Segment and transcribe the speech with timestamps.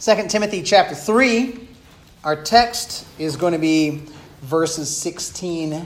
[0.00, 1.58] 2 Timothy chapter 3.
[2.22, 4.02] Our text is going to be
[4.42, 5.84] verses 16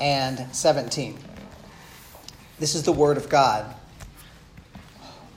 [0.00, 1.16] and 17.
[2.58, 3.72] This is the Word of God.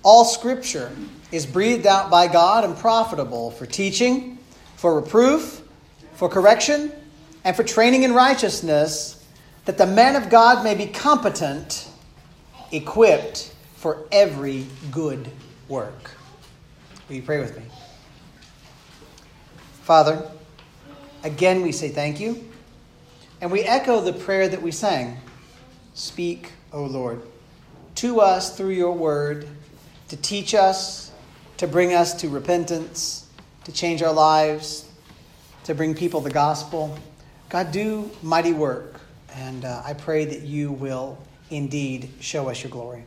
[0.01, 0.91] All Scripture
[1.31, 4.39] is breathed out by God and profitable for teaching,
[4.76, 5.62] for reproof,
[6.14, 6.91] for correction,
[7.44, 9.23] and for training in righteousness,
[9.66, 11.88] that the man of God may be competent,
[12.71, 15.30] equipped for every good
[15.68, 16.10] work.
[17.07, 17.64] Will you pray with me?
[19.89, 20.21] Father,
[21.23, 22.47] again we say thank you,
[23.41, 25.17] and we echo the prayer that we sang
[25.95, 27.23] Speak, O Lord,
[27.95, 29.47] to us through your word,
[30.09, 31.11] to teach us,
[31.57, 33.25] to bring us to repentance,
[33.63, 34.88] to change our lives,
[35.63, 36.95] to bring people the gospel.
[37.49, 39.02] God, do mighty work,
[39.33, 41.17] and uh, I pray that you will
[41.49, 43.05] indeed show us your glory.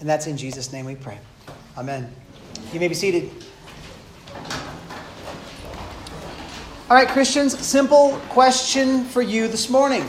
[0.00, 1.20] And that's in Jesus' name we pray.
[1.78, 2.12] Amen.
[2.72, 3.30] You may be seated.
[6.90, 10.06] All right, Christians, simple question for you this morning.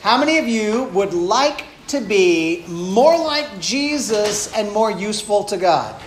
[0.00, 5.58] How many of you would like to be more like Jesus and more useful to
[5.58, 6.00] God?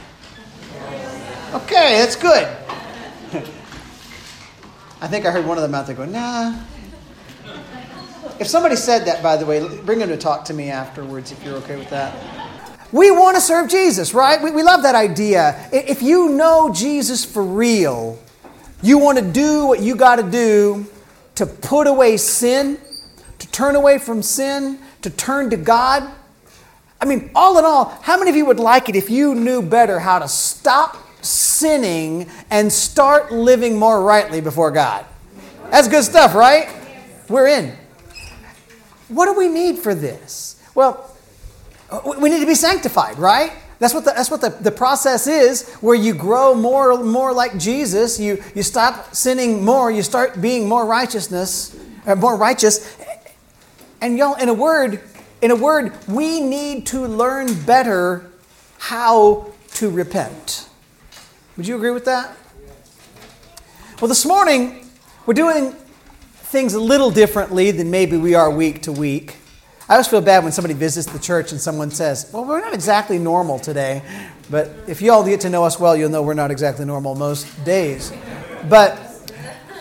[1.53, 2.47] Okay, that's good.
[5.02, 6.55] I think I heard one of them out there go, nah.
[8.39, 11.44] If somebody said that, by the way, bring them to talk to me afterwards if
[11.44, 12.16] you're okay with that.
[12.91, 14.41] We want to serve Jesus, right?
[14.41, 15.69] We, we love that idea.
[15.72, 18.17] If you know Jesus for real,
[18.81, 20.85] you want to do what you got to do
[21.35, 22.77] to put away sin,
[23.39, 26.09] to turn away from sin, to turn to God.
[27.02, 29.61] I mean, all in all, how many of you would like it if you knew
[29.61, 35.05] better how to stop sinning and start living more rightly before God?
[35.72, 36.69] That's good stuff, right?
[37.30, 37.73] We're in.
[39.07, 40.61] What do we need for this?
[40.75, 41.16] Well,
[42.17, 43.52] we need to be sanctified, right?
[43.80, 47.58] That's what the, that's what the, the process is, where you grow more more like
[47.58, 48.19] Jesus.
[48.19, 52.97] You, you stop sinning more, you start being more righteousness, uh, more righteous.
[54.02, 55.00] And y'all, in a word,
[55.41, 58.29] in a word, we need to learn better
[58.79, 60.67] how to repent.
[61.56, 62.35] Would you agree with that?
[64.01, 64.90] Well, this morning,
[65.25, 69.38] we're doing things a little differently than maybe we are week to week.
[69.89, 72.75] I always feel bad when somebody visits the church and someone says, Well, we're not
[72.75, 74.03] exactly normal today.
[74.51, 77.16] But if you all get to know us well, you'll know we're not exactly normal
[77.16, 78.13] most days.
[78.69, 78.95] But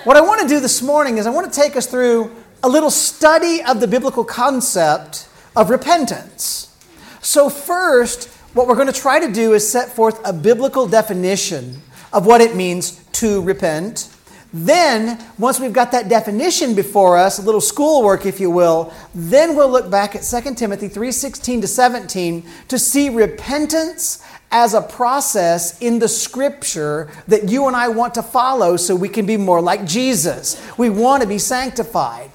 [0.04, 2.68] what I want to do this morning is I want to take us through a
[2.70, 6.74] little study of the biblical concept of repentance.
[7.20, 11.82] So, first, what we're going to try to do is set forth a biblical definition
[12.14, 14.07] of what it means to repent.
[14.53, 19.54] Then, once we've got that definition before us, a little schoolwork, if you will, then
[19.54, 24.20] we'll look back at 2 Timothy 3:16 to 17 to see repentance
[24.50, 29.10] as a process in the scripture that you and I want to follow so we
[29.10, 30.56] can be more like Jesus.
[30.78, 32.30] We want to be sanctified.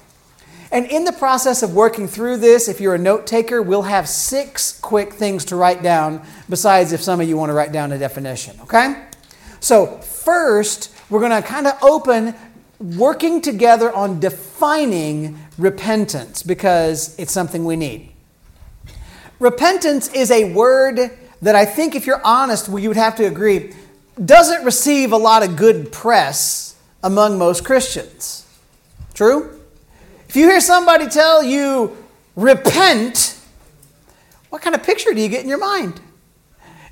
[0.70, 4.08] And in the process of working through this, if you're a note taker, we'll have
[4.08, 7.92] six quick things to write down, besides if some of you want to write down
[7.92, 9.04] a definition, okay?
[9.60, 12.34] So, first, we're going to kind of open
[12.80, 18.10] working together on defining repentance because it's something we need.
[19.38, 21.10] Repentance is a word
[21.42, 23.74] that I think, if you're honest, you would have to agree,
[24.22, 28.46] doesn't receive a lot of good press among most Christians.
[29.12, 29.60] True?
[30.28, 31.96] If you hear somebody tell you,
[32.34, 33.38] repent,
[34.50, 36.00] what kind of picture do you get in your mind?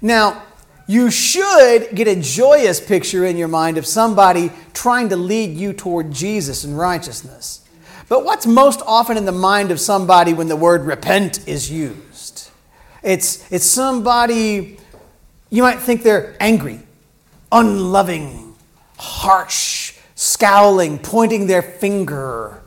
[0.00, 0.42] Now,
[0.92, 5.72] you should get a joyous picture in your mind of somebody trying to lead you
[5.72, 7.66] toward Jesus and righteousness.
[8.10, 12.50] But what's most often in the mind of somebody when the word repent is used?
[13.02, 14.78] It's, it's somebody,
[15.48, 16.80] you might think they're angry,
[17.50, 18.54] unloving,
[18.98, 22.62] harsh, scowling, pointing their finger.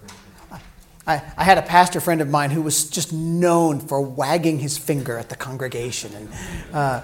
[1.05, 4.79] I, I, had a pastor friend of mine who was just known for wagging his
[4.79, 6.11] finger at the congregation.
[6.15, 6.29] And
[6.73, 7.03] uh,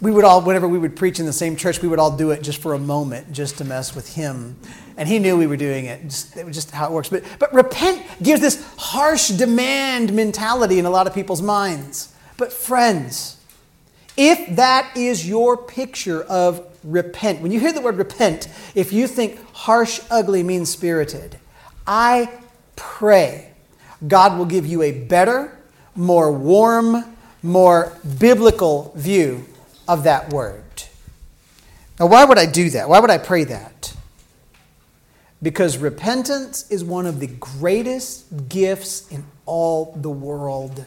[0.00, 2.30] we would all, whenever we would preach in the same church, we would all do
[2.30, 4.56] it just for a moment, just to mess with him.
[4.96, 6.02] And he knew we were doing it.
[6.04, 7.10] Just, it was just how it works.
[7.10, 12.14] But, but repent gives this harsh demand mentality in a lot of people's minds.
[12.38, 13.36] But, friends,
[14.16, 19.06] if that is your picture of repent, when you hear the word repent, if you
[19.06, 21.38] think harsh, ugly, mean spirited,
[21.86, 22.30] I
[22.74, 23.52] pray
[24.06, 25.58] God will give you a better,
[25.94, 29.46] more warm, more biblical view
[29.90, 30.84] of that word.
[31.98, 32.88] Now, why would I do that?
[32.88, 33.92] Why would I pray that?
[35.42, 40.86] Because repentance is one of the greatest gifts in all the world.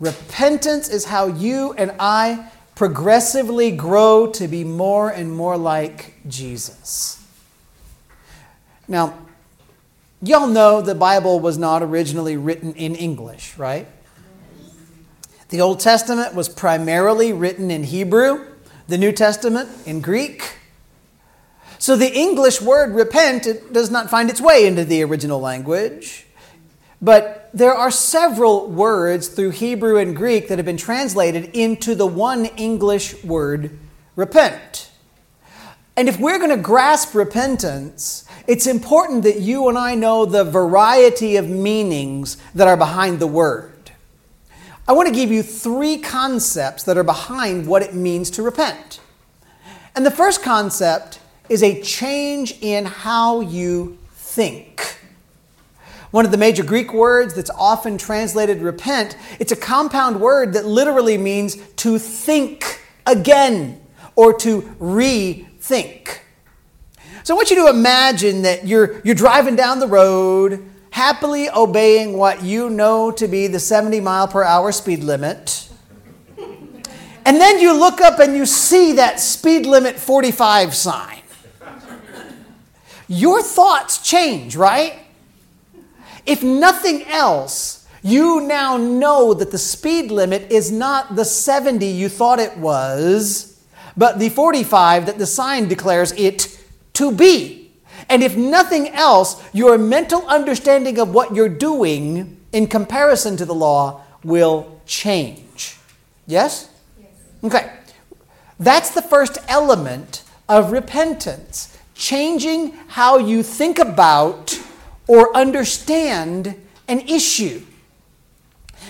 [0.00, 7.24] Repentance is how you and I progressively grow to be more and more like Jesus.
[8.88, 9.16] Now,
[10.20, 13.86] y'all know the Bible was not originally written in English, right?
[15.48, 18.46] The Old Testament was primarily written in Hebrew,
[18.88, 20.56] the New Testament in Greek.
[21.78, 26.26] So the English word repent it does not find its way into the original language.
[27.00, 32.06] But there are several words through Hebrew and Greek that have been translated into the
[32.06, 33.78] one English word
[34.16, 34.90] repent.
[35.96, 40.44] And if we're going to grasp repentance, it's important that you and I know the
[40.44, 43.75] variety of meanings that are behind the word.
[44.88, 49.00] I want to give you three concepts that are behind what it means to repent.
[49.96, 51.18] And the first concept
[51.48, 55.00] is a change in how you think.
[56.12, 60.64] One of the major Greek words that's often translated repent, it's a compound word that
[60.64, 63.80] literally means to think again
[64.14, 66.18] or to rethink.
[67.24, 72.14] So I want you to imagine that you're, you're driving down the road, happily obeying
[72.14, 75.68] what you know to be the 70 mile per hour speed limit.
[77.26, 81.20] And then you look up and you see that speed limit 45 sign.
[83.08, 85.00] Your thoughts change, right?
[86.24, 92.08] If nothing else, you now know that the speed limit is not the 70 you
[92.08, 93.60] thought it was,
[93.96, 96.62] but the 45 that the sign declares it
[96.94, 97.65] to be.
[98.08, 103.54] And if nothing else, your mental understanding of what you're doing in comparison to the
[103.54, 105.78] law will change.
[106.26, 106.68] Yes?
[106.98, 107.10] yes?
[107.44, 107.72] Okay.
[108.58, 114.58] That's the first element of repentance changing how you think about
[115.06, 116.54] or understand
[116.88, 117.62] an issue.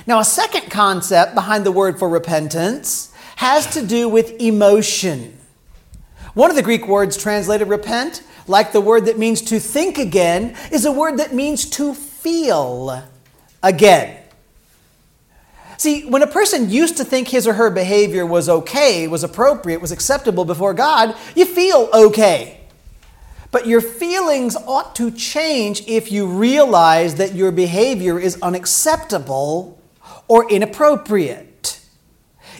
[0.06, 5.38] Now, a second concept behind the word for repentance has to do with emotion.
[6.34, 10.56] One of the Greek words translated repent, like the word that means to think again,
[10.72, 13.02] is a word that means to feel
[13.62, 14.18] again.
[15.78, 19.80] See, when a person used to think his or her behavior was okay, was appropriate,
[19.80, 22.60] was acceptable before God, you feel okay.
[23.50, 29.78] But your feelings ought to change if you realize that your behavior is unacceptable
[30.28, 31.80] or inappropriate.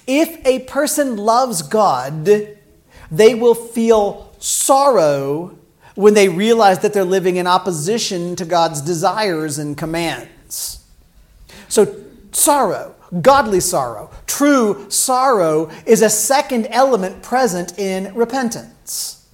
[0.06, 5.58] If a person loves God, they will feel sorrow
[5.96, 10.84] when they realize that they're living in opposition to God's desires and commands.
[11.68, 11.96] So,
[12.32, 19.26] sorrow, godly sorrow, true sorrow is a second element present in repentance.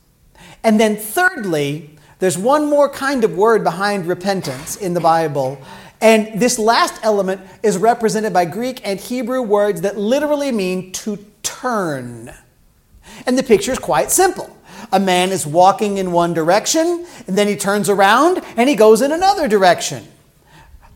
[0.65, 5.61] And then, thirdly, there's one more kind of word behind repentance in the Bible.
[6.01, 11.19] And this last element is represented by Greek and Hebrew words that literally mean to
[11.43, 12.33] turn.
[13.27, 14.57] And the picture is quite simple.
[14.91, 19.03] A man is walking in one direction, and then he turns around and he goes
[19.03, 20.07] in another direction.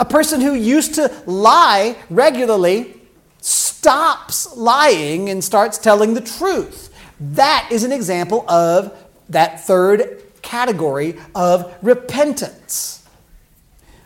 [0.00, 3.00] A person who used to lie regularly
[3.40, 6.92] stops lying and starts telling the truth.
[7.20, 8.96] That is an example of
[9.28, 13.06] that third category of repentance.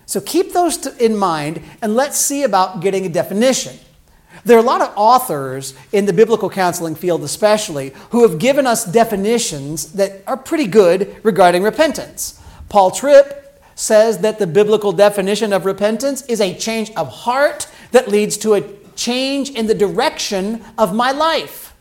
[0.07, 3.79] So keep those in mind and let's see about getting a definition.
[4.45, 8.67] There are a lot of authors in the biblical counseling field, especially, who have given
[8.67, 12.41] us definitions that are pretty good regarding repentance.
[12.69, 13.37] Paul Tripp
[13.75, 18.55] says that the biblical definition of repentance is a change of heart that leads to
[18.55, 18.63] a
[18.95, 21.75] change in the direction of my life.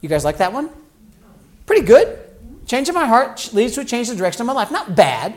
[0.00, 0.70] You guys like that one?
[1.66, 2.18] Pretty good.
[2.66, 4.70] Change of my heart leads to a change in the direction of my life.
[4.70, 5.34] Not bad.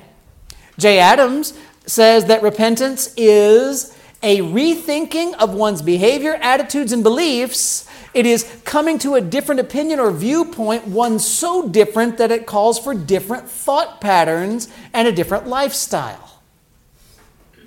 [0.77, 7.87] Jay Adams says that repentance is a rethinking of one's behavior, attitudes, and beliefs.
[8.13, 12.77] It is coming to a different opinion or viewpoint, one so different that it calls
[12.77, 16.41] for different thought patterns and a different lifestyle.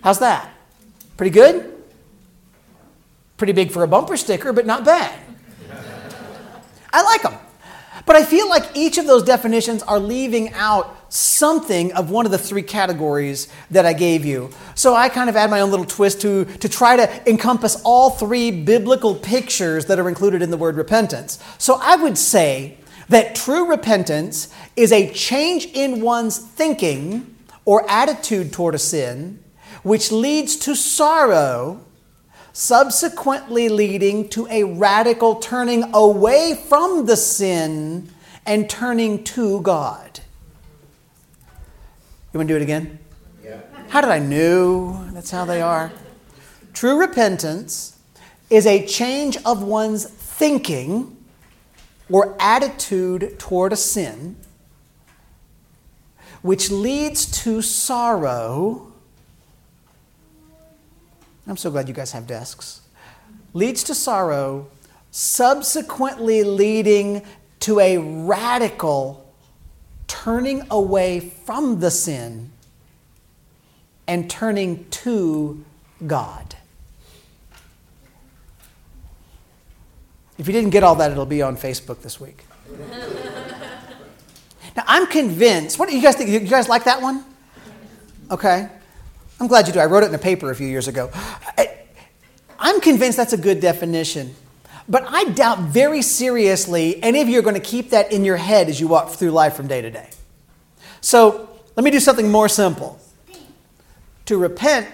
[0.03, 0.51] How's that?
[1.17, 1.73] Pretty good?
[3.37, 5.19] Pretty big for a bumper sticker, but not bad.
[6.93, 7.35] I like them.
[8.07, 12.33] But I feel like each of those definitions are leaving out something of one of
[12.33, 14.50] the three categories that I gave you.
[14.75, 18.11] So I kind of add my own little twist to, to try to encompass all
[18.11, 21.38] three biblical pictures that are included in the word repentance.
[21.59, 22.78] So I would say
[23.11, 29.38] that true repentance is a change in one's thinking or attitude toward a sin,
[29.85, 31.80] which leads to sorrow
[32.52, 38.09] subsequently leading to a radical turning away from the sin
[38.47, 40.21] and turning to God.
[42.35, 42.99] You want to do it again?
[43.45, 43.61] Yeah.
[43.91, 45.09] How did I know?
[45.12, 45.93] That's how they are.
[46.73, 47.97] True repentance
[48.50, 51.17] is a change of one's thinking
[52.11, 54.35] or attitude toward a sin
[56.43, 58.93] which leads to sorrow.
[61.47, 62.81] I'm so glad you guys have desks.
[63.53, 64.67] Leads to sorrow,
[65.12, 67.23] subsequently leading
[67.61, 69.24] to a radical
[70.07, 72.51] turning away from the sin
[74.07, 75.65] and turning to
[76.07, 76.57] God.
[80.37, 82.45] If you didn't get all that, it'll be on Facebook this week.
[84.77, 85.79] now, I'm convinced.
[85.79, 86.31] What do you guys think?
[86.31, 87.25] You guys like that one?
[88.31, 88.69] Okay.
[89.41, 89.81] I'm glad you do.
[89.81, 91.11] I wrote it in a paper a few years ago.
[91.15, 91.79] I,
[92.59, 94.35] I'm convinced that's a good definition.
[94.88, 98.37] But I doubt very seriously any of you are going to keep that in your
[98.37, 100.11] head as you walk through life from day to day.
[101.00, 103.00] So let me do something more simple.
[104.26, 104.88] To repent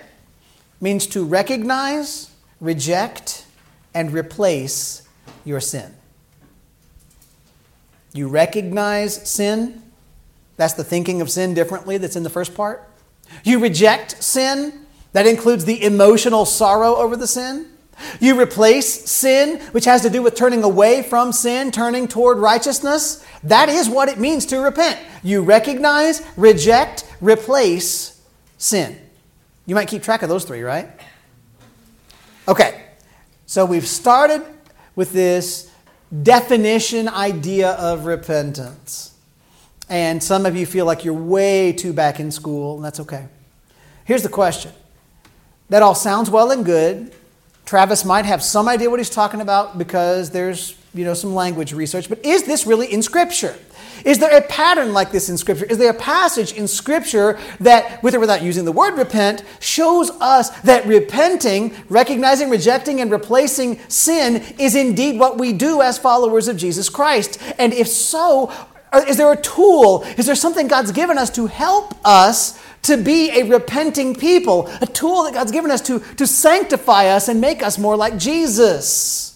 [0.80, 2.30] means to recognize,
[2.60, 3.46] reject,
[3.94, 5.02] and replace
[5.44, 5.94] your sin.
[8.12, 9.82] You recognize sin.
[10.56, 12.88] That's the thinking of sin differently that's in the first part.
[13.44, 14.86] You reject sin.
[15.12, 17.66] That includes the emotional sorrow over the sin.
[18.20, 23.24] You replace sin, which has to do with turning away from sin, turning toward righteousness.
[23.42, 24.98] That is what it means to repent.
[25.22, 28.20] You recognize, reject, replace
[28.58, 28.98] sin.
[29.66, 30.88] You might keep track of those three, right?
[32.48, 32.82] Okay,
[33.46, 34.42] so we've started
[34.96, 35.70] with this
[36.22, 39.14] definition idea of repentance.
[39.88, 43.26] And some of you feel like you're way too back in school, and that's okay.
[44.04, 44.72] Here's the question
[45.68, 47.12] that all sounds well and good.
[47.64, 51.72] Travis might have some idea what he's talking about because there's you know some language
[51.72, 53.54] research, but is this really in Scripture?
[54.04, 55.66] Is there a pattern like this in Scripture?
[55.66, 60.10] Is there a passage in Scripture that, with or without using the word repent, shows
[60.20, 66.48] us that repenting, recognizing, rejecting, and replacing sin is indeed what we do as followers
[66.48, 67.38] of Jesus Christ?
[67.58, 68.52] And if so,
[69.06, 70.02] is there a tool?
[70.16, 74.68] Is there something God's given us to help us to be a repenting people?
[74.80, 78.16] A tool that God's given us to, to sanctify us and make us more like
[78.16, 79.30] Jesus?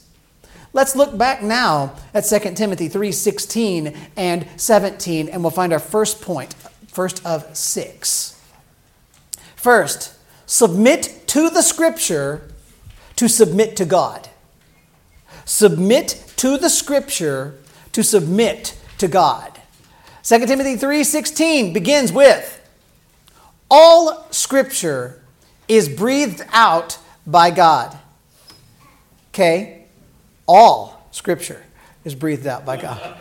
[0.74, 6.20] Let's look back now at 2 Timothy 3:16 and 17, and we'll find our first
[6.20, 6.54] point,
[6.88, 8.40] first of six.
[9.54, 10.14] First,
[10.46, 12.50] submit to the scripture
[13.16, 14.28] to submit to God.
[15.44, 17.54] Submit to the scripture
[17.92, 19.60] to submit to God.
[20.24, 22.60] 2 Timothy 3:16 begins with
[23.76, 25.20] all scripture
[25.66, 27.98] is breathed out by God.
[29.30, 29.86] Okay?
[30.46, 31.60] All Scripture
[32.04, 33.16] is breathed out by God.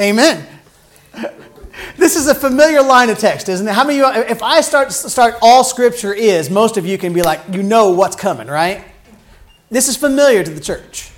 [0.00, 0.44] Amen.
[1.96, 3.72] This is a familiar line of text, isn't it?
[3.72, 7.12] How many of you, if I start, start all Scripture is, most of you can
[7.12, 8.84] be like, you know what's coming, right?
[9.70, 11.10] This is familiar to the church.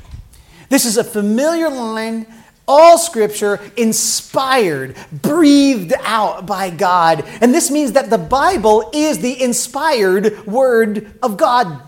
[0.68, 2.26] This is a familiar line
[2.66, 7.24] all scripture inspired, breathed out by God.
[7.40, 11.82] And this means that the Bible is the inspired word of God.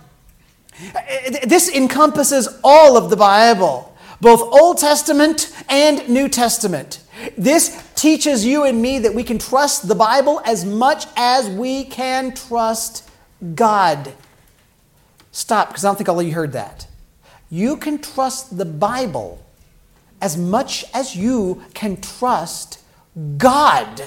[1.45, 7.00] This encompasses all of the Bible, both Old Testament and New Testament.
[7.38, 11.85] This teaches you and me that we can trust the Bible as much as we
[11.85, 13.09] can trust
[13.54, 14.12] God.
[15.33, 16.87] Stop, because I don't think all of you heard that.
[17.49, 19.42] You can trust the Bible
[20.20, 22.80] as much as you can trust
[23.37, 24.02] God.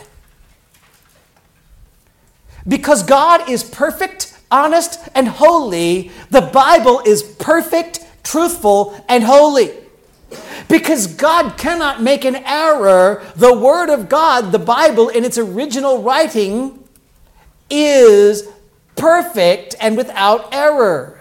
[2.67, 9.71] Because God is perfect honest, and holy, the Bible is perfect, truthful, and holy.
[10.67, 16.01] Because God cannot make an error, the Word of God, the Bible, in its original
[16.01, 16.83] writing,
[17.69, 18.47] is
[18.95, 21.18] perfect and without error.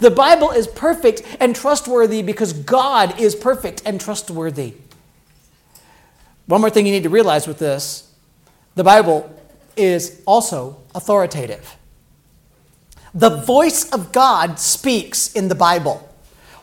[0.00, 4.74] The Bible is perfect and trustworthy because God is perfect and trustworthy.
[6.46, 8.10] One more thing you need to realize with this
[8.74, 9.34] the Bible
[9.76, 11.76] is also authoritative.
[13.14, 16.08] The voice of God speaks in the Bible.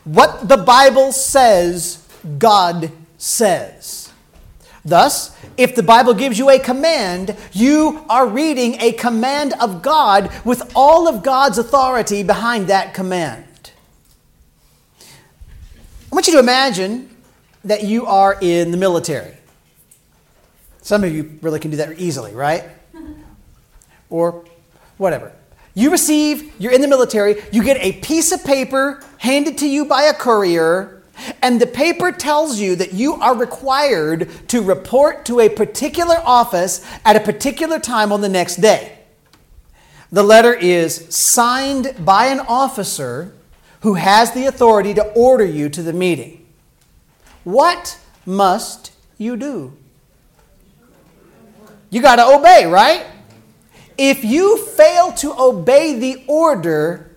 [0.04, 2.02] What the Bible says,
[2.38, 4.05] God says.
[4.86, 10.30] Thus, if the Bible gives you a command, you are reading a command of God
[10.44, 13.72] with all of God's authority behind that command.
[15.00, 17.10] I want you to imagine
[17.64, 19.36] that you are in the military.
[20.82, 22.64] Some of you really can do that easily, right?
[24.08, 24.44] Or
[24.98, 25.32] whatever.
[25.74, 29.84] You receive, you're in the military, you get a piece of paper handed to you
[29.84, 30.95] by a courier,
[31.42, 36.86] and the paper tells you that you are required to report to a particular office
[37.04, 38.98] at a particular time on the next day.
[40.12, 43.34] The letter is signed by an officer
[43.80, 46.46] who has the authority to order you to the meeting.
[47.44, 49.72] What must you do?
[51.90, 53.06] You got to obey, right?
[53.96, 57.16] If you fail to obey the order,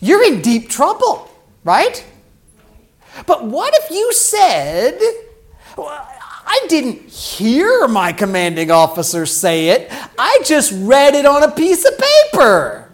[0.00, 1.30] you're in deep trouble,
[1.64, 2.04] right?
[3.26, 4.98] But what if you said,
[5.76, 11.84] I didn't hear my commanding officer say it, I just read it on a piece
[11.84, 12.90] of paper?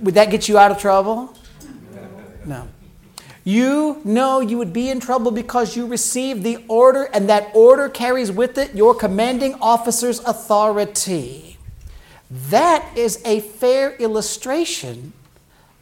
[0.00, 1.34] Would that get you out of trouble?
[2.44, 2.68] No.
[3.44, 7.88] You know you would be in trouble because you received the order, and that order
[7.88, 11.56] carries with it your commanding officer's authority.
[12.28, 15.12] That is a fair illustration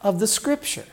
[0.03, 0.85] of the scripture.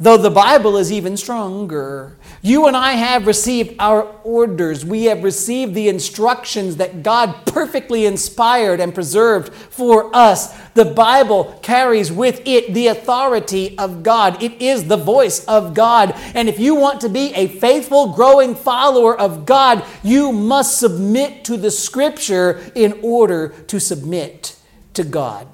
[0.00, 2.16] Though the Bible is even stronger.
[2.40, 4.84] You and I have received our orders.
[4.84, 10.56] We have received the instructions that God perfectly inspired and preserved for us.
[10.74, 14.40] The Bible carries with it the authority of God.
[14.40, 16.14] It is the voice of God.
[16.32, 21.44] And if you want to be a faithful, growing follower of God, you must submit
[21.46, 24.56] to the Scripture in order to submit
[24.94, 25.48] to God.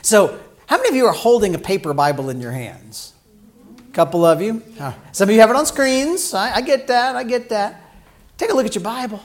[0.00, 3.12] So, how many of you are holding a paper Bible in your hands?
[3.98, 4.62] Couple of you.
[5.10, 6.32] Some of you have it on screens.
[6.32, 7.16] I, I get that.
[7.16, 7.82] I get that.
[8.36, 9.20] Take a look at your Bible.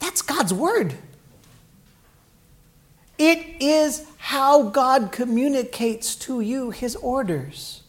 [0.00, 0.94] That's God's Word.
[3.18, 7.82] It is how God communicates to you His orders.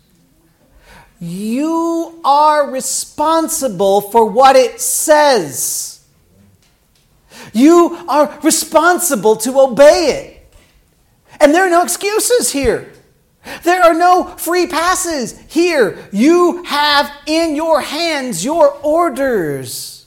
[1.20, 6.06] You are responsible for what it says.
[7.52, 10.56] You are responsible to obey it.
[11.42, 12.94] And there are no excuses here.
[13.64, 15.98] There are no free passes here.
[16.12, 20.06] You have in your hands your orders.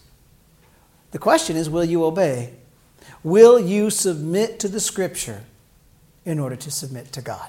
[1.12, 2.54] The question is will you obey?
[3.22, 5.42] Will you submit to the scripture
[6.24, 7.48] in order to submit to God?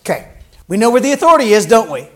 [0.00, 0.28] Okay,
[0.68, 2.08] we know where the authority is, don't we?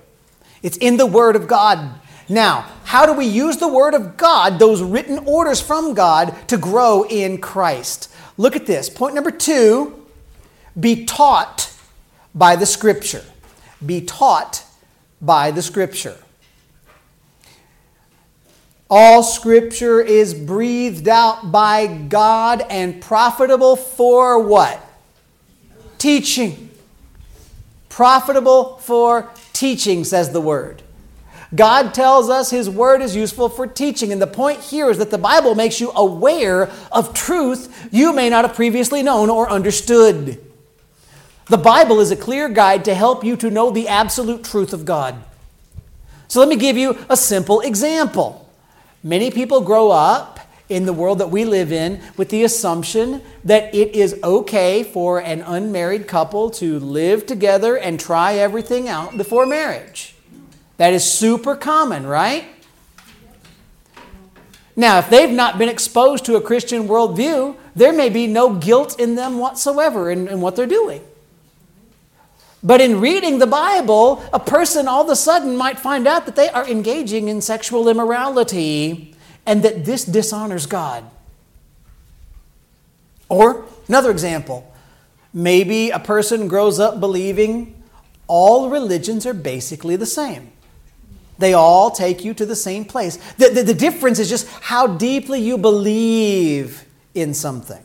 [0.63, 2.01] It's in the Word of God.
[2.29, 6.59] Now, how do we use the Word of God, those written orders from God, to
[6.59, 8.13] grow in Christ?
[8.37, 8.91] Look at this.
[8.91, 9.98] Point number two
[10.79, 11.73] be taught
[12.35, 13.25] by the Scripture.
[13.85, 14.65] Be taught
[15.21, 16.17] by the Scripture.
[18.91, 24.81] All Scripture is breathed out by God and profitable for what?
[25.99, 26.71] Teaching.
[27.89, 30.83] Profitable for teaching, says the Word.
[31.55, 34.13] God tells us His Word is useful for teaching.
[34.13, 38.31] And the point here is that the Bible makes you aware of truth you may
[38.31, 40.41] not have previously known or understood.
[41.49, 44.85] The Bible is a clear guide to help you to know the absolute truth of
[44.85, 45.15] God.
[46.29, 48.51] So let me give you a simple example.
[49.03, 53.75] Many people grow up in the world that we live in with the assumption that
[53.75, 59.47] it is okay for an unmarried couple to live together and try everything out before
[59.47, 60.15] marriage.
[60.77, 62.45] That is super common, right?
[64.77, 69.01] Now, if they've not been exposed to a Christian worldview, there may be no guilt
[69.01, 71.01] in them whatsoever in, in what they're doing.
[72.63, 76.37] But in reading the Bible, a person all of a sudden might find out that
[76.37, 79.15] they are engaging in sexual immorality
[79.47, 81.05] and that this dishonors God.
[83.29, 84.73] Or another example,
[85.33, 87.81] maybe a person grows up believing
[88.27, 90.53] all religions are basically the same.
[91.39, 93.17] They all take you to the same place.
[93.35, 97.83] The, the, the difference is just how deeply you believe in something.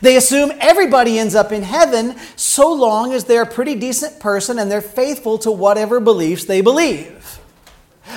[0.00, 4.58] They assume everybody ends up in heaven so long as they're a pretty decent person
[4.58, 7.40] and they're faithful to whatever beliefs they believe.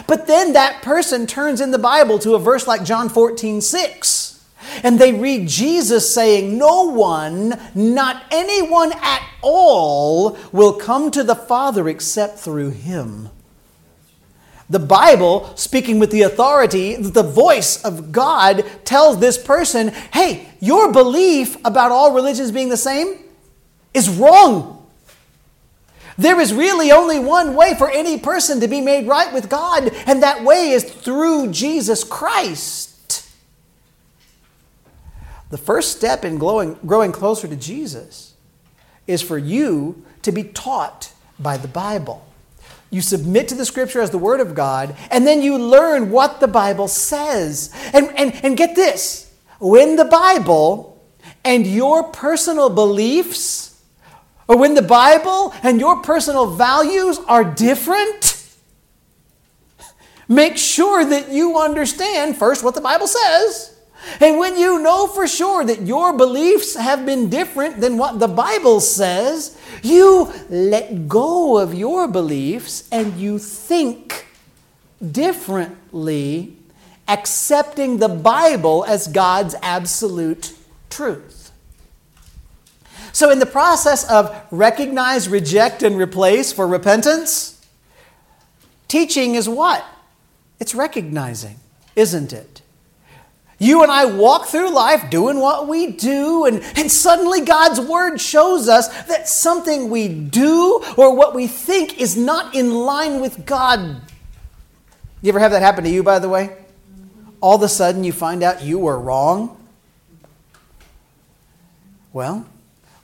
[0.08, 4.32] But then that person turns in the Bible to a verse like John 14, 6.
[4.84, 11.36] And they read Jesus saying, No one, not anyone at all, will come to the
[11.36, 13.30] Father except through him.
[14.70, 20.92] The Bible, speaking with the authority, the voice of God, tells this person hey, your
[20.92, 23.20] belief about all religions being the same
[23.94, 24.72] is wrong.
[26.18, 29.92] There is really only one way for any person to be made right with God,
[30.08, 33.30] and that way is through Jesus Christ.
[35.50, 38.34] The first step in growing, growing closer to Jesus
[39.08, 42.26] is for you to be taught by the Bible.
[42.96, 46.40] You submit to the scripture as the word of God, and then you learn what
[46.40, 47.70] the Bible says.
[47.92, 51.06] And, and, and get this when the Bible
[51.44, 53.84] and your personal beliefs,
[54.48, 58.42] or when the Bible and your personal values are different,
[60.30, 63.75] make sure that you understand first what the Bible says,
[64.20, 68.28] And when you know for sure that your beliefs have been different than what the
[68.28, 74.28] Bible says, you let go of your beliefs and you think
[75.12, 76.56] differently,
[77.08, 80.54] accepting the Bible as God's absolute
[80.90, 81.52] truth.
[83.12, 87.66] So, in the process of recognize, reject, and replace for repentance,
[88.88, 89.86] teaching is what?
[90.60, 91.58] It's recognizing,
[91.96, 92.55] isn't it?
[93.58, 98.20] You and I walk through life doing what we do, and, and suddenly God's Word
[98.20, 103.46] shows us that something we do or what we think is not in line with
[103.46, 104.02] God.
[105.22, 106.58] You ever have that happen to you, by the way?
[107.40, 109.58] All of a sudden you find out you were wrong?
[112.12, 112.46] Well,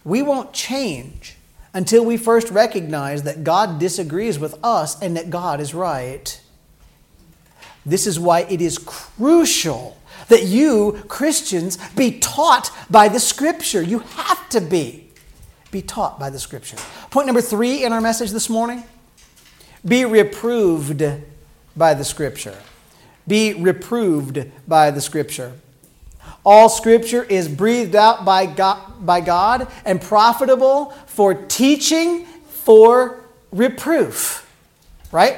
[0.03, 1.37] we won't change
[1.73, 6.41] until we first recognize that God disagrees with us and that God is right.
[7.85, 9.97] This is why it is crucial
[10.31, 13.81] that you, Christians, be taught by the Scripture.
[13.81, 15.09] You have to be.
[15.71, 16.77] Be taught by the Scripture.
[17.11, 18.83] Point number three in our message this morning
[19.85, 21.03] be reproved
[21.75, 22.57] by the Scripture.
[23.27, 25.53] Be reproved by the Scripture.
[26.45, 34.47] All Scripture is breathed out by God, by God and profitable for teaching, for reproof.
[35.11, 35.37] Right?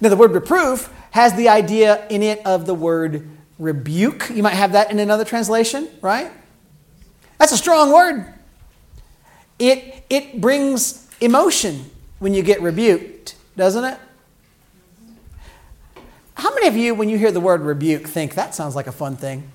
[0.00, 4.30] Now, the word reproof has the idea in it of the word rebuke.
[4.34, 6.32] You might have that in another translation, right?
[7.38, 8.32] That's a strong word.
[9.58, 13.98] It, it brings emotion when you get rebuked, doesn't it?
[16.34, 18.92] How many of you, when you hear the word rebuke, think that sounds like a
[18.92, 19.51] fun thing?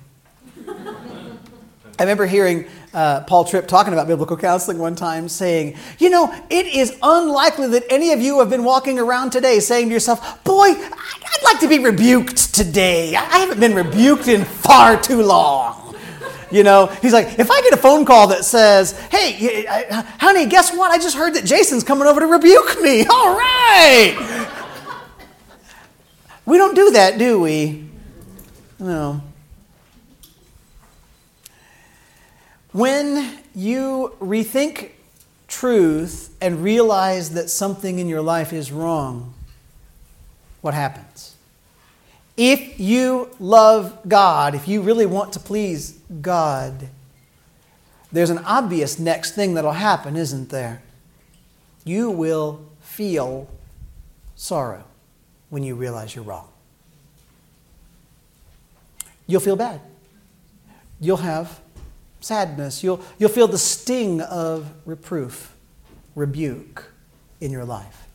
[1.98, 6.32] I remember hearing uh, Paul Tripp talking about biblical counseling one time, saying, You know,
[6.48, 10.44] it is unlikely that any of you have been walking around today saying to yourself,
[10.44, 13.16] Boy, I'd like to be rebuked today.
[13.16, 15.96] I haven't been rebuked in far too long.
[16.52, 19.66] You know, he's like, if I get a phone call that says, Hey,
[20.20, 20.92] honey, guess what?
[20.92, 23.04] I just heard that Jason's coming over to rebuke me.
[23.10, 24.46] All right.
[26.46, 27.88] We don't do that, do we?
[28.78, 29.20] No.
[32.78, 34.90] When you rethink
[35.48, 39.34] truth and realize that something in your life is wrong,
[40.60, 41.34] what happens?
[42.36, 46.86] If you love God, if you really want to please God,
[48.12, 50.80] there's an obvious next thing that'll happen, isn't there?
[51.82, 53.48] You will feel
[54.36, 54.84] sorrow
[55.50, 56.48] when you realize you're wrong.
[59.26, 59.80] You'll feel bad.
[61.00, 61.58] You'll have
[62.20, 62.82] sadness.
[62.82, 65.54] You'll, you'll feel the sting of reproof,
[66.14, 66.92] rebuke
[67.40, 68.06] in your life.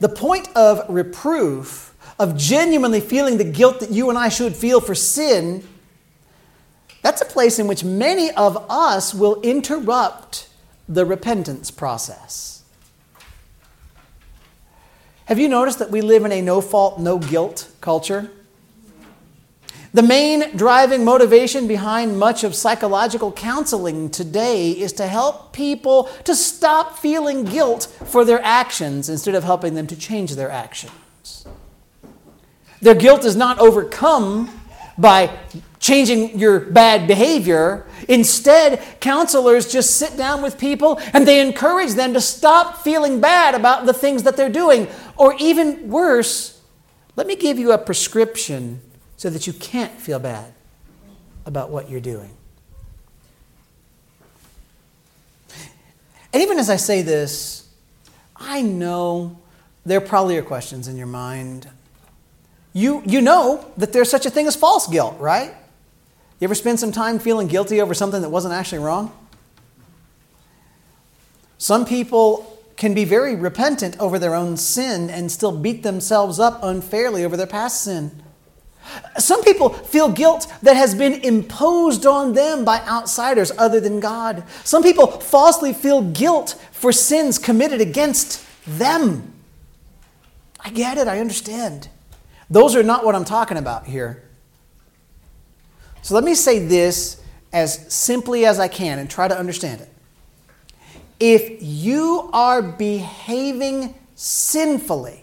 [0.00, 4.80] The point of reproof, of genuinely feeling the guilt that you and I should feel
[4.80, 5.66] for sin,
[7.02, 10.48] that's a place in which many of us will interrupt
[10.88, 12.62] the repentance process.
[15.26, 18.30] Have you noticed that we live in a no fault, no guilt culture?
[19.94, 26.34] The main driving motivation behind much of psychological counseling today is to help people to
[26.34, 31.46] stop feeling guilt for their actions instead of helping them to change their actions.
[32.80, 34.50] Their guilt is not overcome
[34.96, 35.38] by
[35.78, 37.86] changing your bad behavior.
[38.08, 43.54] Instead, counselors just sit down with people and they encourage them to stop feeling bad
[43.54, 44.88] about the things that they're doing.
[45.18, 46.62] Or even worse,
[47.14, 48.80] let me give you a prescription
[49.22, 50.52] so that you can't feel bad
[51.46, 52.28] about what you're doing.
[56.32, 57.68] And even as I say this,
[58.34, 59.38] I know
[59.86, 61.68] there probably are questions in your mind.
[62.72, 65.54] You, you know that there's such a thing as false guilt, right?
[66.40, 69.16] You ever spend some time feeling guilty over something that wasn't actually wrong?
[71.58, 76.58] Some people can be very repentant over their own sin and still beat themselves up
[76.64, 78.20] unfairly over their past sin.
[79.18, 84.44] Some people feel guilt that has been imposed on them by outsiders other than God.
[84.64, 89.32] Some people falsely feel guilt for sins committed against them.
[90.60, 91.88] I get it, I understand.
[92.50, 94.22] Those are not what I'm talking about here.
[96.02, 99.88] So let me say this as simply as I can and try to understand it.
[101.20, 105.22] If you are behaving sinfully,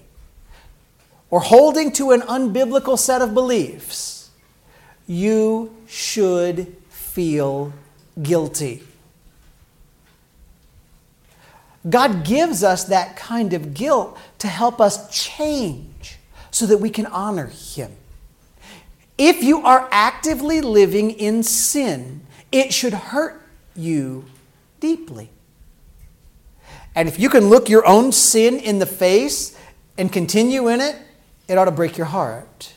[1.31, 4.29] or holding to an unbiblical set of beliefs,
[5.07, 7.73] you should feel
[8.21, 8.83] guilty.
[11.89, 16.17] God gives us that kind of guilt to help us change
[16.51, 17.91] so that we can honor Him.
[19.17, 23.41] If you are actively living in sin, it should hurt
[23.75, 24.25] you
[24.79, 25.29] deeply.
[26.95, 29.57] And if you can look your own sin in the face
[29.97, 30.95] and continue in it,
[31.49, 32.73] it ought to break your heart.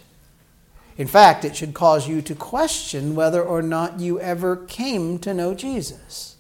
[0.97, 5.33] In fact, it should cause you to question whether or not you ever came to
[5.33, 6.37] know Jesus.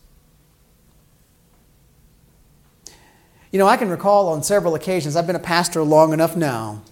[3.50, 6.82] You know, I can recall on several occasions, I've been a pastor long enough now,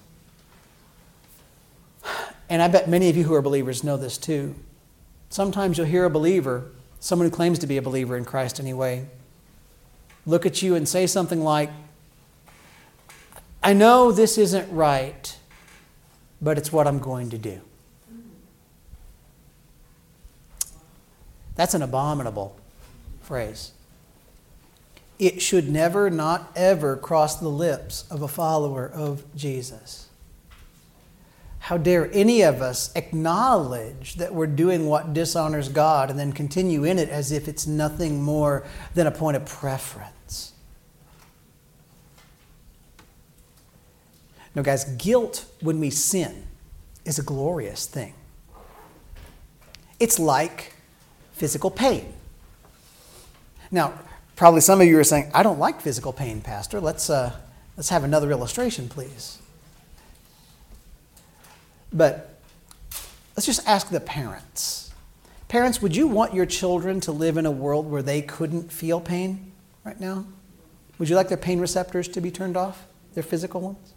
[2.50, 4.54] and I bet many of you who are believers know this too.
[5.30, 6.64] Sometimes you'll hear a believer,
[6.98, 9.06] someone who claims to be a believer in Christ anyway,
[10.26, 11.70] look at you and say something like,
[13.62, 15.36] I know this isn't right,
[16.40, 17.60] but it's what I'm going to do.
[21.56, 22.56] That's an abominable
[23.20, 23.72] phrase.
[25.18, 30.08] It should never, not ever cross the lips of a follower of Jesus.
[31.58, 36.84] How dare any of us acknowledge that we're doing what dishonors God and then continue
[36.84, 40.49] in it as if it's nothing more than a point of preference?
[44.54, 46.44] No, guys, guilt when we sin
[47.04, 48.14] is a glorious thing.
[49.98, 50.74] It's like
[51.32, 52.12] physical pain.
[53.70, 53.94] Now,
[54.36, 56.80] probably some of you are saying, I don't like physical pain, Pastor.
[56.80, 57.32] Let's, uh,
[57.76, 59.38] let's have another illustration, please.
[61.92, 62.40] But
[63.36, 64.92] let's just ask the parents.
[65.48, 69.00] Parents, would you want your children to live in a world where they couldn't feel
[69.00, 69.52] pain
[69.84, 70.24] right now?
[70.98, 73.94] Would you like their pain receptors to be turned off, their physical ones?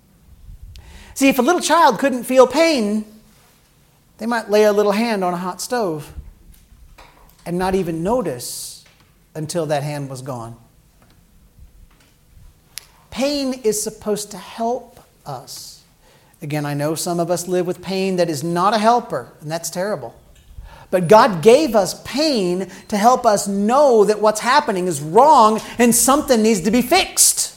[1.15, 3.06] See, if a little child couldn't feel pain,
[4.17, 6.13] they might lay a little hand on a hot stove
[7.45, 8.84] and not even notice
[9.36, 10.56] until that hand was gone.
[13.12, 15.84] Pain is supposed to help us.
[16.41, 19.52] Again, I know some of us live with pain that is not a helper, and
[19.52, 20.15] that's terrible.
[20.89, 25.93] But God gave us pain to help us know that what's happening is wrong and
[25.93, 27.53] something needs to be fixed.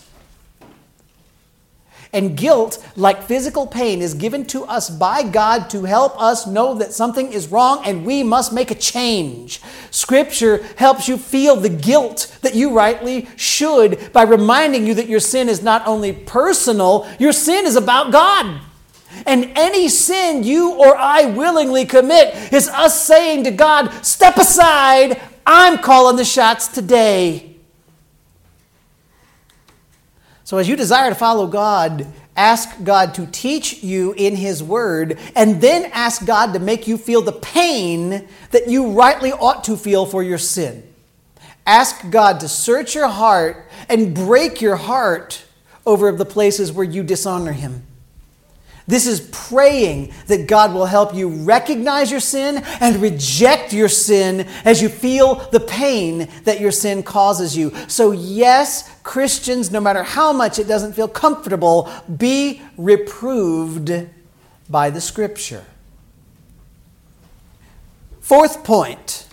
[2.17, 6.73] And guilt, like physical pain, is given to us by God to help us know
[6.77, 9.61] that something is wrong and we must make a change.
[9.91, 15.21] Scripture helps you feel the guilt that you rightly should by reminding you that your
[15.21, 18.63] sin is not only personal, your sin is about God.
[19.27, 25.21] And any sin you or I willingly commit is us saying to God, Step aside,
[25.45, 27.56] I'm calling the shots today.
[30.47, 32.07] So, as you desire to follow God,
[32.37, 36.97] ask God to teach you in His Word, and then ask God to make you
[36.97, 40.85] feel the pain that you rightly ought to feel for your sin.
[41.67, 45.45] Ask God to search your heart and break your heart
[45.85, 47.85] over the places where you dishonor Him.
[48.89, 54.47] This is praying that God will help you recognize your sin and reject your sin
[54.65, 57.75] as you feel the pain that your sin causes you.
[57.89, 63.93] So, yes, Christians, no matter how much it doesn't feel comfortable, be reproved
[64.71, 65.65] by the Scripture.
[68.21, 69.27] Fourth point.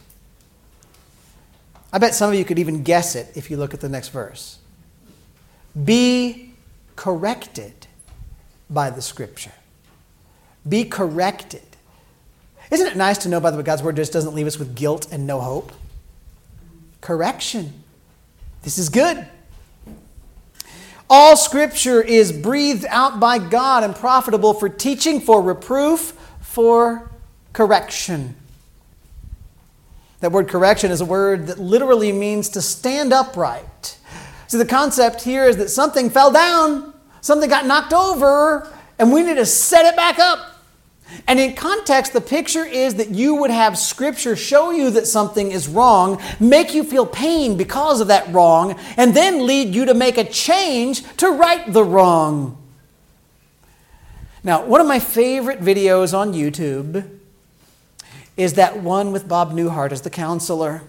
[1.91, 4.09] I bet some of you could even guess it if you look at the next
[4.09, 4.57] verse.
[5.83, 6.53] Be
[6.95, 7.82] corrected
[8.73, 9.51] by the scripture.
[10.67, 11.61] Be corrected.
[12.71, 14.75] Isn't it nice to know, by the way, God's word just doesn't leave us with
[14.75, 15.71] guilt and no hope?
[17.01, 17.83] Correction.
[18.63, 19.27] This is good.
[21.09, 27.11] All scripture is breathed out by God and profitable for teaching, for reproof, for
[27.51, 28.35] correction.
[30.21, 33.97] That word correction is a word that literally means to stand upright.
[34.47, 36.92] So the concept here is that something fell down
[37.23, 40.59] Something got knocked over, and we need to set it back up.
[41.25, 45.49] And in context, the picture is that you would have Scripture show you that something
[45.49, 49.93] is wrong, make you feel pain because of that wrong, and then lead you to
[49.93, 52.57] make a change to right the wrong.
[54.43, 57.09] Now, one of my favorite videos on YouTube
[58.35, 60.81] is that one with Bob Newhart as the counselor.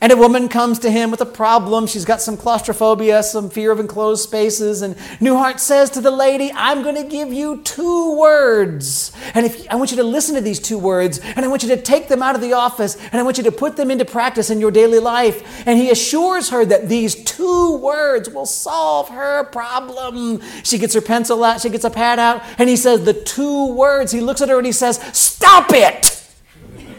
[0.00, 1.86] And a woman comes to him with a problem.
[1.86, 4.82] She's got some claustrophobia, some fear of enclosed spaces.
[4.82, 9.12] And Newhart says to the lady, I'm going to give you two words.
[9.34, 11.70] And if, I want you to listen to these two words, and I want you
[11.70, 14.04] to take them out of the office, and I want you to put them into
[14.04, 15.66] practice in your daily life.
[15.66, 20.42] And he assures her that these two words will solve her problem.
[20.62, 23.72] She gets her pencil out, she gets a pad out, and he says, The two
[23.72, 24.12] words.
[24.12, 26.22] He looks at her and he says, Stop it!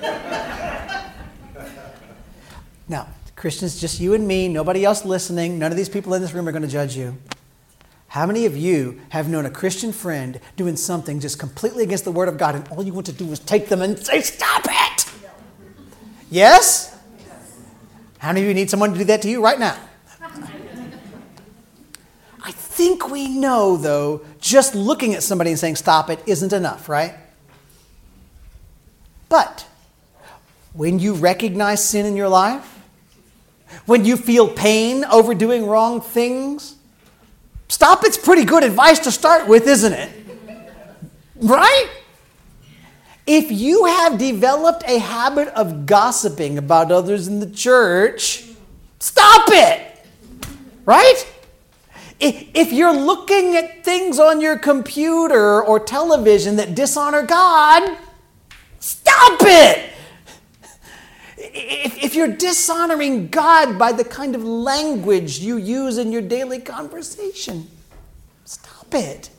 [3.38, 6.48] Christians, just you and me, nobody else listening, none of these people in this room
[6.50, 7.16] are going to judge you.
[8.08, 12.12] How many of you have known a Christian friend doing something just completely against the
[12.12, 14.64] Word of God, and all you want to do is take them and say, Stop
[14.68, 15.12] it?
[16.32, 16.98] Yes?
[18.18, 19.78] How many of you need someone to do that to you right now?
[22.44, 26.90] I think we know, though, just looking at somebody and saying, Stop it, isn't enough,
[26.90, 27.14] right?
[29.30, 29.68] But
[30.74, 32.77] when you recognize sin in your life,
[33.86, 36.76] when you feel pain over doing wrong things,
[37.68, 40.10] stop it's pretty good advice to start with, isn't it?
[41.36, 41.90] Right?
[43.26, 48.46] If you have developed a habit of gossiping about others in the church,
[49.00, 50.06] stop it.
[50.86, 51.28] Right?
[52.20, 57.98] If you're looking at things on your computer or television that dishonor God,
[58.80, 59.94] stop it
[61.38, 66.60] if, if you're dishonoring God by the kind of language you use in your daily
[66.60, 67.70] conversation,
[68.46, 69.30] stop it.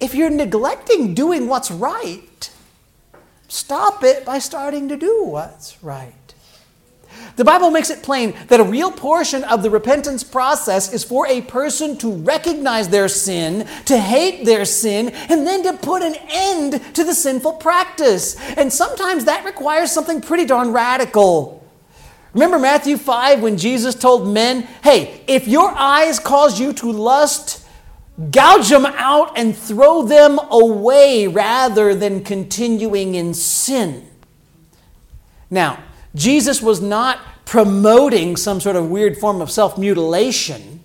[0.00, 2.50] If you're neglecting doing what's right,
[3.48, 6.23] stop it by starting to do what's right.
[7.36, 11.26] The Bible makes it plain that a real portion of the repentance process is for
[11.26, 16.14] a person to recognize their sin, to hate their sin, and then to put an
[16.28, 18.36] end to the sinful practice.
[18.56, 21.64] And sometimes that requires something pretty darn radical.
[22.34, 27.66] Remember Matthew 5 when Jesus told men, hey, if your eyes cause you to lust,
[28.30, 34.08] gouge them out and throw them away rather than continuing in sin.
[35.50, 35.82] Now,
[36.14, 40.80] Jesus was not promoting some sort of weird form of self mutilation.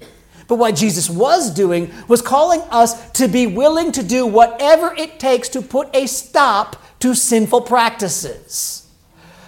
[0.48, 5.20] But what Jesus was doing was calling us to be willing to do whatever it
[5.20, 8.88] takes to put a stop to sinful practices.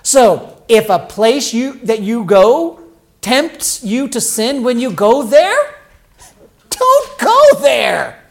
[0.04, 2.82] So, if a place you, that you go
[3.22, 5.76] tempts you to sin when you go there,
[6.70, 8.24] don't go there.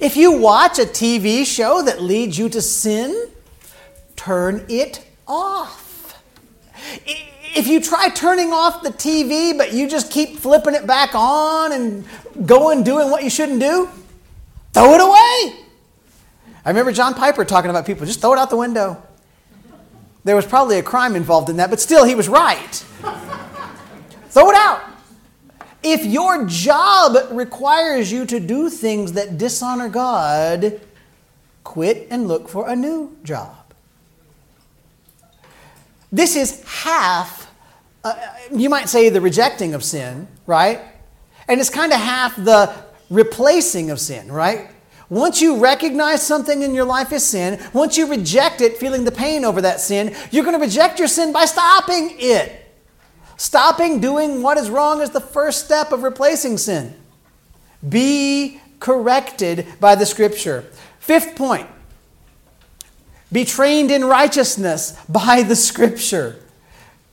[0.00, 3.28] If you watch a TV show that leads you to sin,
[4.16, 5.81] turn it off.
[7.54, 11.72] If you try turning off the TV, but you just keep flipping it back on
[11.72, 12.04] and
[12.46, 13.88] going doing what you shouldn't do,
[14.72, 15.64] throw it away.
[16.64, 19.02] I remember John Piper talking about people just throw it out the window.
[20.24, 22.72] There was probably a crime involved in that, but still, he was right.
[24.28, 24.82] throw it out.
[25.82, 30.80] If your job requires you to do things that dishonor God,
[31.64, 33.56] quit and look for a new job.
[36.12, 37.50] This is half,
[38.04, 38.14] uh,
[38.52, 40.80] you might say, the rejecting of sin, right?
[41.48, 42.72] And it's kind of half the
[43.08, 44.70] replacing of sin, right?
[45.08, 49.12] Once you recognize something in your life as sin, once you reject it, feeling the
[49.12, 52.58] pain over that sin, you're going to reject your sin by stopping it.
[53.36, 56.94] Stopping doing what is wrong is the first step of replacing sin.
[57.86, 60.64] Be corrected by the scripture.
[60.98, 61.68] Fifth point
[63.32, 66.36] be trained in righteousness by the Scripture.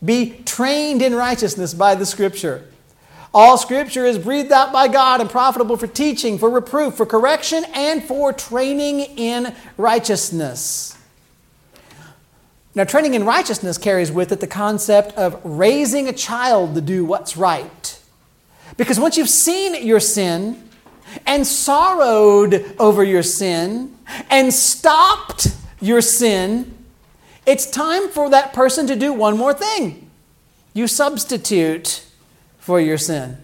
[0.03, 2.65] Be trained in righteousness by the Scripture.
[3.33, 7.63] All Scripture is breathed out by God and profitable for teaching, for reproof, for correction,
[7.73, 10.97] and for training in righteousness.
[12.75, 17.03] Now, training in righteousness carries with it the concept of raising a child to do
[17.03, 17.99] what's right.
[18.77, 20.69] Because once you've seen your sin
[21.25, 23.97] and sorrowed over your sin
[24.29, 25.47] and stopped
[25.81, 26.75] your sin,
[27.45, 30.09] it's time for that person to do one more thing.
[30.73, 32.05] You substitute
[32.59, 33.37] for your sin.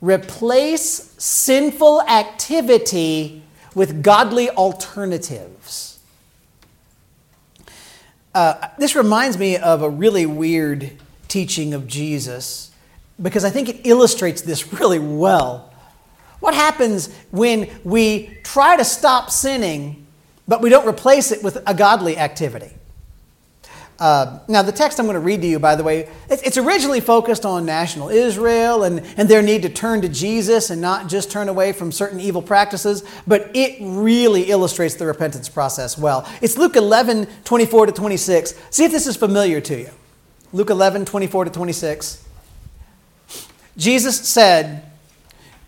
[0.00, 3.42] Replace sinful activity
[3.74, 5.98] with godly alternatives.
[8.34, 10.92] Uh, this reminds me of a really weird
[11.28, 12.70] teaching of Jesus
[13.20, 15.72] because I think it illustrates this really well.
[16.40, 20.06] What happens when we try to stop sinning,
[20.46, 22.72] but we don't replace it with a godly activity?
[23.98, 27.00] Uh, now, the text I'm going to read to you, by the way, it's originally
[27.00, 31.30] focused on national Israel and, and their need to turn to Jesus and not just
[31.30, 36.28] turn away from certain evil practices, but it really illustrates the repentance process well.
[36.42, 38.54] It's Luke 11, 24 to 26.
[38.68, 39.90] See if this is familiar to you.
[40.52, 42.22] Luke 11, 24 to 26.
[43.78, 44.85] Jesus said,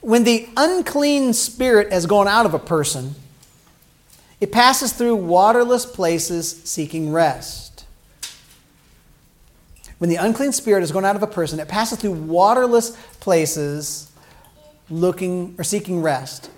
[0.08, 3.14] when the unclean spirit has gone out of a person,
[4.40, 7.84] it passes through waterless places seeking rest.
[9.98, 14.10] When the unclean spirit has gone out of a person, it passes through waterless places
[14.88, 16.50] looking or seeking rest.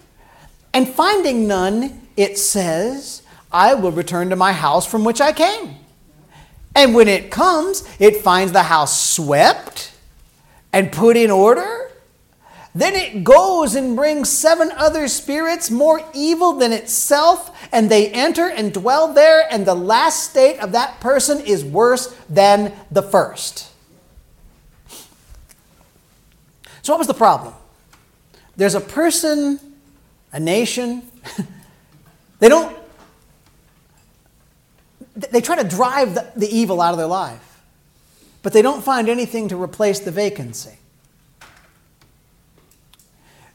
[0.73, 5.75] And finding none, it says, I will return to my house from which I came.
[6.77, 9.93] And when it comes, it finds the house swept
[10.73, 11.80] and put in order
[12.75, 18.49] Then it goes and brings seven other spirits more evil than itself, and they enter
[18.49, 23.71] and dwell there, and the last state of that person is worse than the first.
[26.83, 27.55] So, what was the problem?
[28.57, 29.59] There's a person,
[30.33, 31.03] a nation,
[32.39, 32.77] they don't,
[35.17, 37.63] they try to drive the, evil out of their life,
[38.43, 40.80] but they don't find anything to replace the vacancy.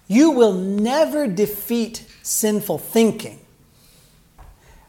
[0.08, 3.40] You will never defeat sinful thinking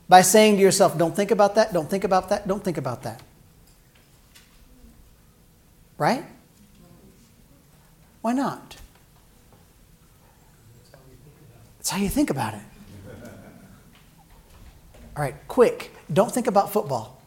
[0.09, 3.03] by saying to yourself, don't think about that, don't think about that, don't think about
[3.03, 3.23] that.
[5.99, 6.25] Right?
[8.21, 8.77] Why not?
[11.79, 12.61] That's how you think about it.
[15.17, 15.93] All right, quick.
[16.12, 17.21] Don't think about football.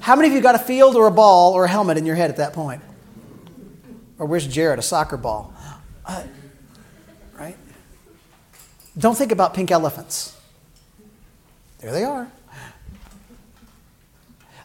[0.00, 2.16] How many of you got a field or a ball or a helmet in your
[2.16, 2.82] head at that point?
[4.18, 5.52] Or where's Jared, a soccer ball?
[6.08, 6.22] Uh,
[7.38, 7.56] right?
[8.96, 10.36] Don't think about pink elephants.
[11.80, 12.32] There they are.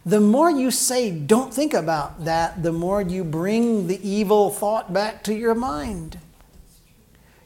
[0.06, 4.92] The more you say, don't think about that, the more you bring the evil thought
[4.92, 6.20] back to your mind.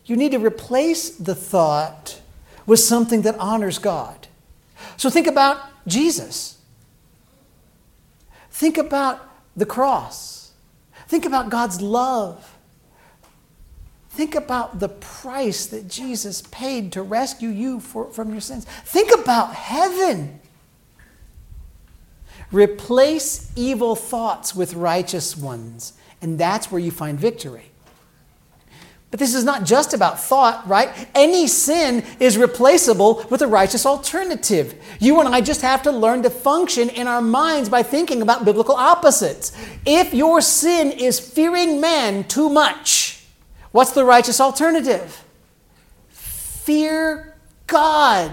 [0.05, 2.21] You need to replace the thought
[2.65, 4.27] with something that honors God.
[4.95, 6.57] So think about Jesus.
[8.49, 9.21] Think about
[9.55, 10.51] the cross.
[11.07, 12.56] Think about God's love.
[14.17, 18.65] Think about the price that Jesus paid to rescue you for, from your sins.
[18.65, 20.39] Think about heaven.
[22.51, 27.65] Replace evil thoughts with righteous ones, and that's where you find victory.
[29.11, 30.89] But this is not just about thought, right?
[31.13, 34.83] Any sin is replaceable with a righteous alternative.
[34.99, 38.45] You and I just have to learn to function in our minds by thinking about
[38.45, 39.55] biblical opposites.
[39.85, 43.16] If your sin is fearing man too much,
[43.71, 45.23] What's the righteous alternative?
[46.09, 47.35] Fear
[47.67, 48.31] God.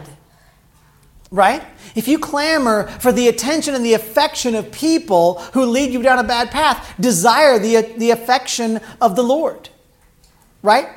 [1.31, 1.65] Right?
[1.95, 6.19] If you clamor for the attention and the affection of people who lead you down
[6.19, 9.69] a bad path, desire the, the affection of the Lord.
[10.63, 10.89] Right?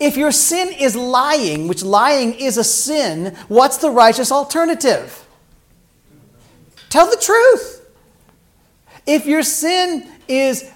[0.00, 5.26] If your sin is lying, which lying is a sin, what's the righteous alternative?
[6.88, 7.86] Tell the truth.
[9.06, 10.70] If your sin is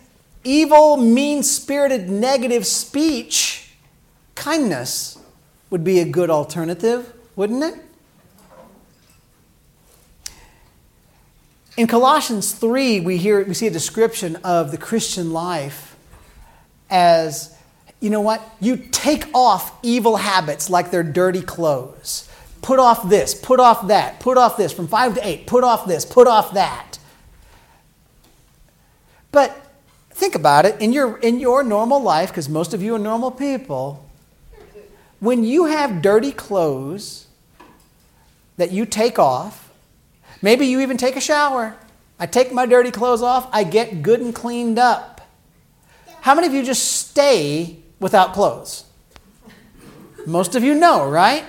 [0.45, 3.73] evil, mean spirited, negative speech,
[4.35, 5.19] kindness
[5.71, 7.85] would be a good alternative, wouldn't it?
[11.77, 15.97] In Colossians 3, we, hear, we see a description of the Christian life
[16.91, 17.55] as
[18.01, 18.43] you know what?
[18.61, 22.29] You take off evil habits like they're dirty clothes.
[22.63, 25.87] Put off this, put off that, put off this from 5 to 8, put off
[25.87, 26.99] this, put off that.
[29.31, 29.68] But
[30.19, 33.31] Think about it in your, in your normal life, because most of you are normal
[33.31, 34.05] people.
[35.21, 37.29] When you have dirty clothes
[38.57, 39.71] that you take off,
[40.43, 41.77] maybe you even take a shower.
[42.19, 45.21] I take my dirty clothes off, I get good and cleaned up.
[46.21, 48.87] How many of you just stay without clothes?
[50.27, 51.45] Most of you know, right?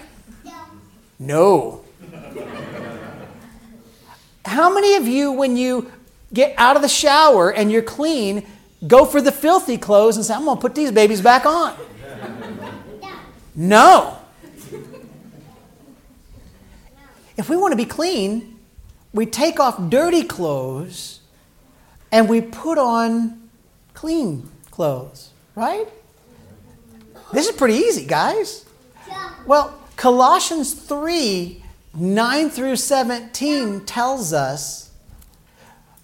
[1.18, 1.84] No.
[4.46, 5.92] How many of you, when you
[6.32, 8.46] get out of the shower and you're clean,
[8.88, 11.76] go for the filthy clothes and say, I'm going to put these babies back on.
[13.56, 14.18] No.
[17.38, 18.60] If we want to be clean,
[19.14, 21.20] we take off dirty clothes
[22.12, 23.50] and we put on
[23.94, 25.88] clean clothes, right?
[27.32, 28.66] This is pretty easy, guys.
[29.46, 31.64] Well, Colossians 3
[31.94, 34.92] 9 through 17 tells us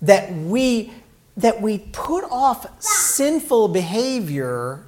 [0.02, 0.92] that we
[1.38, 4.86] that we put off sinful behavior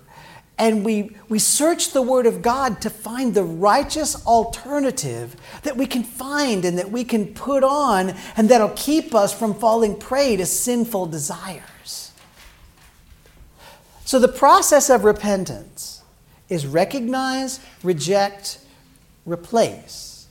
[0.60, 5.86] and we, we search the Word of God to find the righteous alternative that we
[5.86, 10.36] can find and that we can put on and that'll keep us from falling prey
[10.36, 12.12] to sinful desires.
[14.04, 16.02] So, the process of repentance
[16.50, 18.60] is recognize, reject,
[19.26, 20.28] replace.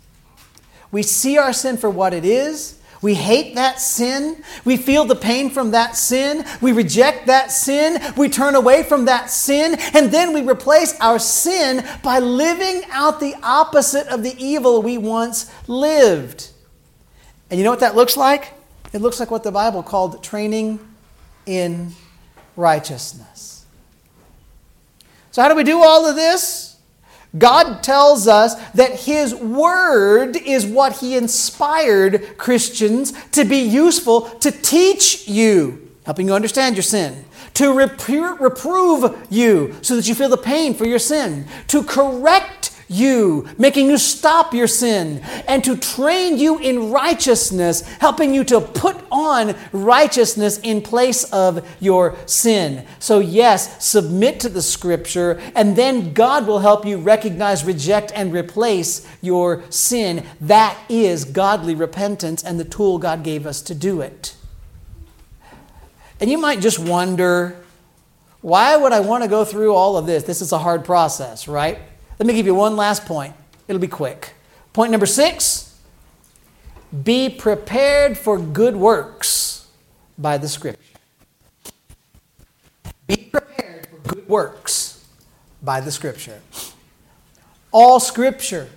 [0.90, 4.42] We see our sin for what it is we hate that sin.
[4.64, 6.44] We feel the pain from that sin.
[6.60, 8.00] We reject that sin.
[8.16, 9.76] We turn away from that sin.
[9.94, 14.98] And then we replace our sin by living out the opposite of the evil we
[14.98, 16.50] once lived.
[17.50, 18.54] And you know what that looks like?
[18.92, 20.80] It looks like what the Bible called training
[21.44, 21.92] in
[22.56, 23.66] righteousness.
[25.30, 26.75] So, how do we do all of this?
[27.38, 34.50] God tells us that His Word is what He inspired Christians to be useful to
[34.50, 35.90] teach you.
[36.04, 37.24] helping you understand your sin,
[37.54, 43.48] to reprove you so that you feel the pain for your sin, to correct you,
[43.58, 48.96] making you stop your sin, and to train you in righteousness, helping you to put
[49.10, 52.86] on righteousness in place of your sin.
[52.98, 58.32] So, yes, submit to the scripture, and then God will help you recognize, reject, and
[58.32, 60.24] replace your sin.
[60.40, 64.34] That is godly repentance and the tool God gave us to do it.
[66.20, 67.62] And you might just wonder,
[68.40, 70.22] why would I want to go through all of this?
[70.22, 71.78] This is a hard process, right?
[72.18, 73.34] Let me give you one last point.
[73.68, 74.34] It'll be quick.
[74.72, 75.78] Point number six
[77.04, 79.66] be prepared for good works
[80.16, 80.80] by the Scripture.
[83.06, 85.04] Be prepared for good works
[85.62, 86.40] by the Scripture.
[87.72, 88.68] All Scripture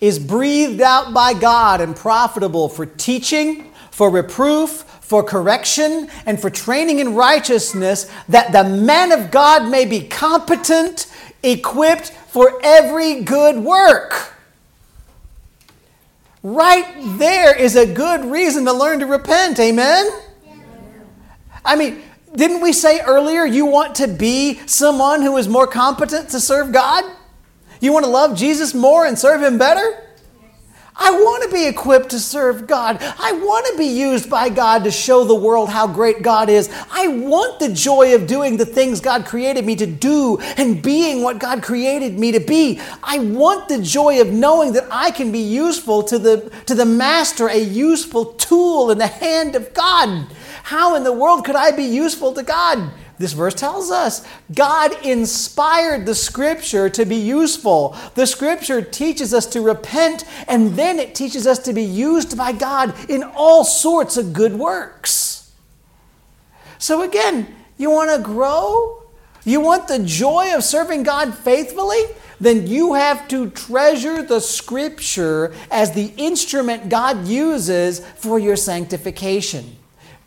[0.00, 6.50] is breathed out by God and profitable for teaching, for reproof, for correction and for
[6.50, 11.06] training in righteousness, that the man of God may be competent,
[11.42, 14.34] equipped for every good work.
[16.42, 16.86] Right
[17.18, 19.58] there is a good reason to learn to repent.
[19.58, 20.10] Amen?
[21.64, 22.02] I mean,
[22.34, 26.72] didn't we say earlier you want to be someone who is more competent to serve
[26.72, 27.04] God?
[27.80, 30.07] You want to love Jesus more and serve Him better?
[30.98, 32.98] I want to be equipped to serve God.
[33.00, 36.68] I want to be used by God to show the world how great God is.
[36.90, 41.22] I want the joy of doing the things God created me to do and being
[41.22, 42.80] what God created me to be.
[43.02, 46.84] I want the joy of knowing that I can be useful to the, to the
[46.84, 50.26] master, a useful tool in the hand of God.
[50.64, 52.90] How in the world could I be useful to God?
[53.18, 57.96] This verse tells us God inspired the scripture to be useful.
[58.14, 62.52] The scripture teaches us to repent, and then it teaches us to be used by
[62.52, 65.52] God in all sorts of good works.
[66.78, 69.02] So, again, you want to grow?
[69.44, 72.02] You want the joy of serving God faithfully?
[72.40, 79.77] Then you have to treasure the scripture as the instrument God uses for your sanctification.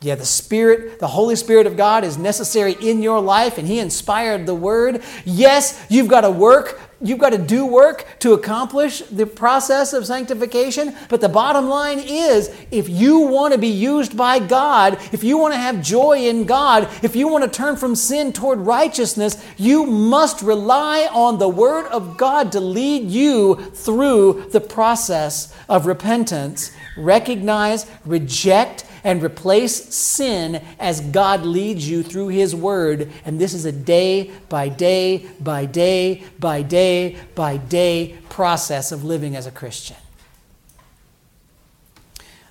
[0.04, 3.78] Yeah, the Spirit, the Holy Spirit of God is necessary in your life, and He
[3.78, 5.04] inspired the Word.
[5.26, 10.08] Yes, you've got to work, you've got to do work to accomplish the process of
[10.08, 10.96] sanctification.
[11.08, 15.38] But the bottom line is if you want to be used by God, if you
[15.38, 19.38] want to have joy in God, if you want to turn from sin toward righteousness,
[19.56, 25.86] you must rely on the Word of God to lead you through the process of
[25.86, 26.72] repentance.
[26.98, 33.12] Recognize, reject, and replace sin as God leads you through His Word.
[33.26, 39.04] And this is a day by day, by day, by day, by day process of
[39.04, 39.98] living as a Christian.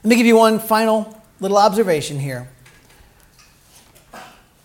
[0.03, 2.49] Let me give you one final little observation here.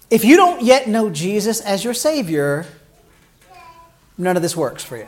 [0.10, 2.66] If you don't yet know Jesus as your Savior,
[4.18, 5.08] none of this works for you.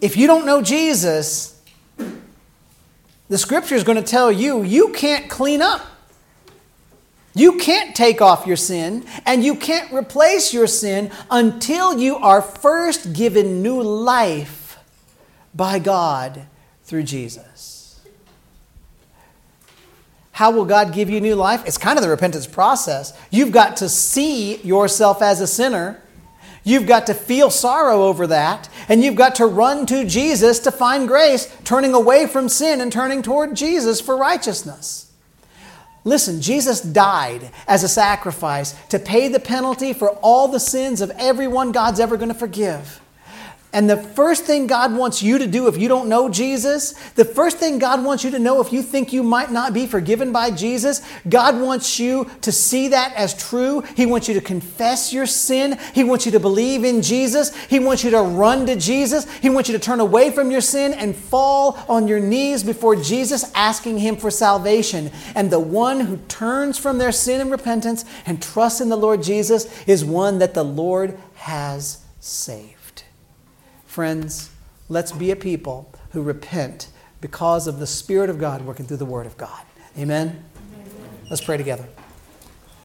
[0.00, 1.59] If you don't know Jesus,
[3.30, 5.86] the scripture is going to tell you you can't clean up.
[7.32, 12.42] You can't take off your sin and you can't replace your sin until you are
[12.42, 14.78] first given new life
[15.54, 16.42] by God
[16.82, 18.00] through Jesus.
[20.32, 21.62] How will God give you new life?
[21.66, 23.16] It's kind of the repentance process.
[23.30, 26.02] You've got to see yourself as a sinner
[26.70, 30.70] You've got to feel sorrow over that, and you've got to run to Jesus to
[30.70, 35.10] find grace, turning away from sin and turning toward Jesus for righteousness.
[36.04, 41.10] Listen, Jesus died as a sacrifice to pay the penalty for all the sins of
[41.18, 43.00] everyone God's ever going to forgive.
[43.72, 47.24] And the first thing God wants you to do if you don't know Jesus, the
[47.24, 50.32] first thing God wants you to know if you think you might not be forgiven
[50.32, 53.82] by Jesus, God wants you to see that as true.
[53.94, 55.78] He wants you to confess your sin.
[55.94, 57.54] He wants you to believe in Jesus.
[57.66, 59.30] He wants you to run to Jesus.
[59.38, 62.96] He wants you to turn away from your sin and fall on your knees before
[62.96, 65.12] Jesus, asking Him for salvation.
[65.36, 69.22] And the one who turns from their sin and repentance and trusts in the Lord
[69.22, 72.79] Jesus is one that the Lord has saved.
[73.90, 74.50] Friends,
[74.88, 79.04] let's be a people who repent because of the Spirit of God working through the
[79.04, 79.62] Word of God.
[79.98, 80.44] Amen?
[80.72, 80.90] Amen.
[81.28, 81.84] Let's pray together.